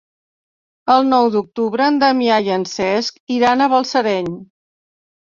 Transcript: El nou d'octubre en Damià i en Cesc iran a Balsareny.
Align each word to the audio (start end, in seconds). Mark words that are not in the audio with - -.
El 0.93 1.03
nou 1.09 1.27
d'octubre 1.35 1.85
en 1.91 1.99
Damià 2.03 2.39
i 2.47 2.49
en 2.55 2.65
Cesc 2.71 3.19
iran 3.35 3.61
a 3.61 3.69
Balsareny. 3.75 4.33